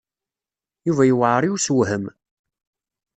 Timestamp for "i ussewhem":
1.43-2.05